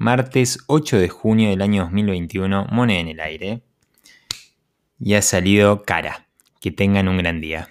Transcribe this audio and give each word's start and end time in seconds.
martes 0.00 0.60
8 0.66 0.98
de 0.98 1.10
junio 1.10 1.50
del 1.50 1.60
año 1.60 1.82
2021, 1.82 2.68
moneda 2.70 3.00
en 3.00 3.08
el 3.08 3.20
aire. 3.20 3.62
Y 4.98 5.12
ha 5.12 5.20
salido 5.20 5.82
cara. 5.82 6.26
Que 6.62 6.70
tengan 6.70 7.06
un 7.06 7.18
gran 7.18 7.42
día. 7.42 7.68